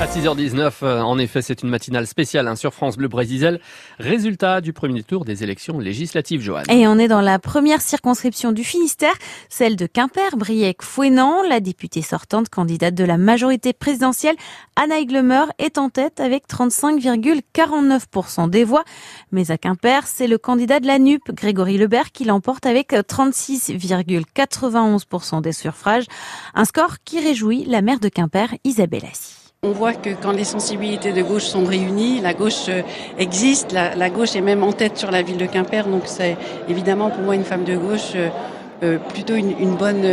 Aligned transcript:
À 0.00 0.06
6h19, 0.06 0.72
euh, 0.82 1.00
en 1.02 1.18
effet, 1.18 1.42
c'est 1.42 1.62
une 1.62 1.68
matinale 1.68 2.06
spéciale 2.06 2.48
hein, 2.48 2.56
sur 2.56 2.72
France 2.72 2.96
Bleu 2.96 3.08
Brésil. 3.08 3.60
Résultat 3.98 4.62
du 4.62 4.72
premier 4.72 5.02
tour 5.02 5.26
des 5.26 5.42
élections 5.42 5.78
législatives, 5.78 6.40
Joanne. 6.40 6.64
Et 6.70 6.88
on 6.88 6.98
est 6.98 7.06
dans 7.06 7.20
la 7.20 7.38
première 7.38 7.82
circonscription 7.82 8.52
du 8.52 8.64
Finistère, 8.64 9.12
celle 9.50 9.76
de 9.76 9.84
Quimper, 9.84 10.38
Briec, 10.38 10.80
Fouenan. 10.80 11.42
La 11.46 11.60
députée 11.60 12.00
sortante, 12.00 12.48
candidate 12.48 12.94
de 12.94 13.04
la 13.04 13.18
majorité 13.18 13.74
présidentielle, 13.74 14.36
Anna 14.74 15.00
Higlemer, 15.00 15.44
est 15.58 15.76
en 15.76 15.90
tête 15.90 16.18
avec 16.18 16.48
35,49% 16.48 18.48
des 18.48 18.64
voix. 18.64 18.84
Mais 19.32 19.50
à 19.50 19.58
Quimper, 19.58 20.06
c'est 20.06 20.28
le 20.28 20.38
candidat 20.38 20.80
de 20.80 20.86
la 20.86 20.98
NUP, 20.98 21.30
Grégory 21.30 21.76
Lebert, 21.76 22.10
qui 22.10 22.24
l'emporte 22.24 22.64
avec 22.64 22.92
36,91% 22.92 25.42
des 25.42 25.52
suffrages. 25.52 26.06
Un 26.54 26.64
score 26.64 26.96
qui 27.04 27.20
réjouit 27.20 27.66
la 27.66 27.82
maire 27.82 28.00
de 28.00 28.08
Quimper, 28.08 28.54
Isabelle 28.64 29.04
Assis. 29.04 29.39
On 29.62 29.72
voit 29.72 29.92
que 29.92 30.08
quand 30.22 30.32
les 30.32 30.44
sensibilités 30.44 31.12
de 31.12 31.20
gauche 31.20 31.44
sont 31.44 31.66
réunies, 31.66 32.22
la 32.22 32.32
gauche 32.32 32.70
euh, 32.70 32.80
existe, 33.18 33.72
la, 33.72 34.08
gauche 34.08 34.34
est 34.34 34.40
même 34.40 34.62
en 34.62 34.72
tête 34.72 34.96
sur 34.96 35.10
la 35.10 35.20
ville 35.20 35.36
de 35.36 35.44
Quimper, 35.44 35.86
donc 35.86 36.04
c'est 36.06 36.38
évidemment 36.66 37.10
pour 37.10 37.20
moi 37.20 37.34
une 37.34 37.44
femme 37.44 37.64
de 37.64 37.76
gauche 37.76 38.14
euh, 38.82 38.94
euh, 38.94 38.98
plutôt 38.98 39.34
une, 39.34 39.76
bonne, 39.76 40.04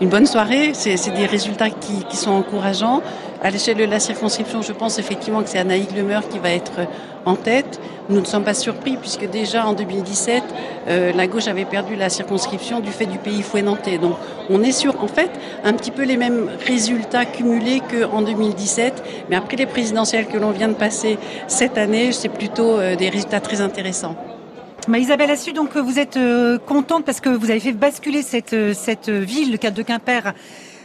une 0.00 0.08
bonne 0.08 0.26
soirée. 0.26 0.72
C'est 0.74 1.14
des 1.14 1.26
résultats 1.26 1.70
qui, 1.70 2.04
qui 2.08 2.16
sont 2.16 2.30
encourageants. 2.30 3.02
À 3.42 3.50
l'échelle 3.50 3.78
de 3.78 3.84
la 3.84 4.00
circonscription, 4.00 4.60
je 4.60 4.72
pense 4.72 4.98
effectivement 4.98 5.42
que 5.42 5.48
c'est 5.48 5.58
Anaïg 5.58 5.96
Lemeur 5.96 6.28
qui 6.28 6.38
va 6.38 6.50
être 6.50 6.86
en 7.24 7.36
tête. 7.36 7.80
Nous 8.08 8.20
ne 8.20 8.24
sommes 8.24 8.44
pas 8.44 8.54
surpris 8.54 8.96
puisque 8.96 9.28
déjà 9.30 9.66
en 9.66 9.72
2017, 9.72 10.42
euh, 10.88 11.12
la 11.12 11.26
gauche 11.26 11.46
avait 11.46 11.64
perdu 11.64 11.96
la 11.96 12.08
circonscription 12.08 12.80
du 12.80 12.90
fait 12.90 13.06
du 13.06 13.18
pays 13.18 13.42
fouettanté. 13.42 13.98
Donc 13.98 14.16
on 14.48 14.62
est 14.62 14.72
sur 14.72 15.02
en 15.02 15.06
fait 15.06 15.30
un 15.64 15.72
petit 15.72 15.90
peu 15.90 16.02
les 16.02 16.16
mêmes 16.16 16.50
résultats 16.66 17.24
cumulés 17.24 17.80
qu'en 17.80 18.22
2017. 18.22 19.02
Mais 19.30 19.36
après 19.36 19.56
les 19.56 19.66
présidentielles 19.66 20.26
que 20.26 20.38
l'on 20.38 20.50
vient 20.50 20.68
de 20.68 20.74
passer 20.74 21.18
cette 21.46 21.78
année, 21.78 22.12
c'est 22.12 22.28
plutôt 22.28 22.78
euh, 22.78 22.96
des 22.96 23.08
résultats 23.08 23.40
très 23.40 23.60
intéressants. 23.60 24.16
Bah, 24.88 24.98
Isabelle 24.98 25.30
Assu, 25.30 25.52
donc 25.52 25.76
vous 25.76 25.98
êtes 25.98 26.16
euh, 26.16 26.58
contente 26.58 27.04
parce 27.04 27.20
que 27.20 27.28
vous 27.28 27.50
avez 27.50 27.60
fait 27.60 27.72
basculer 27.72 28.22
cette, 28.22 28.74
cette 28.74 29.08
ville, 29.10 29.52
le 29.52 29.58
cadre 29.58 29.76
de 29.76 29.82
Quimper, 29.82 30.32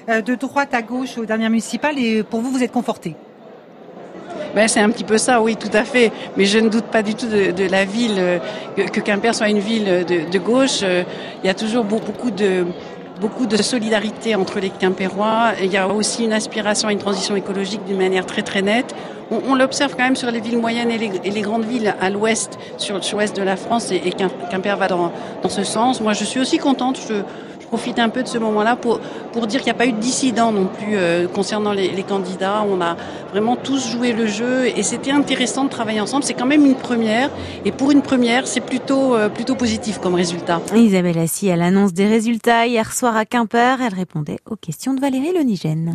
euh, 0.09 0.21
de 0.21 0.35
droite 0.35 0.73
à 0.73 0.81
gauche 0.81 1.17
aux 1.17 1.25
dernières 1.25 1.49
municipales 1.49 1.97
et 1.97 2.21
pour 2.23 2.41
vous, 2.41 2.51
vous 2.51 2.63
êtes 2.63 2.71
conforté 2.71 3.15
ben, 4.53 4.69
c'est 4.69 4.79
un 4.79 4.89
petit 4.89 5.03
peu 5.03 5.17
ça, 5.17 5.41
oui, 5.41 5.57
tout 5.57 5.71
à 5.73 5.83
fait. 5.83 6.13
Mais 6.37 6.45
je 6.45 6.59
ne 6.59 6.69
doute 6.69 6.85
pas 6.85 7.03
du 7.03 7.13
tout 7.13 7.27
de, 7.27 7.69
la 7.69 7.83
ville, 7.83 8.15
euh, 8.17 8.39
que, 8.77 9.01
Quimper 9.01 9.35
soit 9.35 9.49
une 9.49 9.59
ville 9.59 10.05
de, 10.05 10.39
gauche. 10.39 10.79
Euh, 10.81 11.03
il 11.43 11.47
y 11.47 11.49
a 11.49 11.53
toujours 11.53 11.83
beaucoup 11.83 12.31
de 12.31 12.65
beaucoup 13.19 13.45
de 13.45 13.57
solidarité 13.57 14.35
entre 14.35 14.59
les 14.59 14.69
Quimpérois. 14.69 15.53
Il 15.61 15.71
y 15.71 15.77
a 15.77 15.87
aussi 15.87 16.23
une 16.23 16.33
aspiration 16.33 16.87
à 16.87 16.93
une 16.93 16.99
transition 16.99 17.35
écologique 17.35 17.83
d'une 17.85 17.97
manière 17.97 18.25
très 18.25 18.43
très 18.43 18.61
nette. 18.61 18.95
On, 19.31 19.55
l'observe 19.55 19.95
quand 19.95 20.03
même 20.03 20.15
sur 20.15 20.29
les 20.31 20.39
villes 20.39 20.59
moyennes 20.59 20.91
et 20.91 20.97
les, 20.97 21.41
grandes 21.41 21.65
villes 21.65 21.95
à 21.99 22.09
l'ouest, 22.09 22.59
sur 22.77 22.99
l'ouest 23.13 23.35
de 23.35 23.41
la 23.41 23.55
France, 23.55 23.91
et, 23.91 24.11
Quimper 24.51 24.77
va 24.77 24.87
dans, 24.87 25.11
dans 25.41 25.49
ce 25.49 25.63
sens. 25.63 26.01
Moi, 26.01 26.13
je 26.13 26.23
suis 26.23 26.39
aussi 26.39 26.57
contente. 26.57 26.99
Je, 27.09 27.15
profiter 27.65 28.01
un 28.01 28.09
peu 28.09 28.23
de 28.23 28.27
ce 28.27 28.37
moment-là 28.37 28.75
pour, 28.75 28.99
pour 29.33 29.47
dire 29.47 29.59
qu'il 29.59 29.67
n'y 29.67 29.75
a 29.75 29.77
pas 29.77 29.85
eu 29.85 29.91
de 29.91 29.99
dissident 29.99 30.51
non 30.51 30.67
plus 30.67 30.95
euh, 30.95 31.27
concernant 31.27 31.73
les, 31.73 32.03
candidats. 32.07 32.63
On 32.69 32.79
a 32.81 32.95
vraiment 33.31 33.55
tous 33.55 33.91
joué 33.91 34.13
le 34.13 34.27
jeu 34.27 34.67
et 34.67 34.83
c'était 34.83 35.11
intéressant 35.11 35.65
de 35.65 35.69
travailler 35.69 35.99
ensemble. 35.99 36.23
C'est 36.23 36.33
quand 36.33 36.45
même 36.45 36.65
une 36.65 36.75
première 36.75 37.29
et 37.65 37.71
pour 37.71 37.91
une 37.91 38.01
première, 38.01 38.47
c'est 38.47 38.61
plutôt, 38.61 39.15
euh, 39.15 39.27
plutôt 39.27 39.55
positif 39.55 39.99
comme 39.99 40.15
résultat. 40.15 40.61
Isabelle 40.75 41.19
Assis, 41.19 41.49
à 41.49 41.55
l'annonce 41.55 41.93
des 41.93 42.07
résultats 42.07 42.65
hier 42.65 42.93
soir 42.93 43.17
à 43.17 43.25
Quimper, 43.25 43.81
elle 43.81 43.93
répondait 43.93 44.39
aux 44.49 44.55
questions 44.55 44.93
de 44.93 45.01
Valérie 45.01 45.33
Lenigène. 45.33 45.93